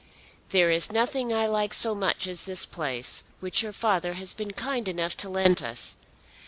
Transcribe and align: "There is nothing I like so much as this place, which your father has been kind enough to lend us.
"There 0.49 0.71
is 0.71 0.91
nothing 0.91 1.31
I 1.31 1.45
like 1.45 1.75
so 1.75 1.93
much 1.93 2.25
as 2.25 2.45
this 2.45 2.65
place, 2.65 3.23
which 3.39 3.61
your 3.61 3.71
father 3.71 4.13
has 4.13 4.33
been 4.33 4.49
kind 4.49 4.87
enough 4.87 5.15
to 5.17 5.29
lend 5.29 5.61
us. 5.61 5.95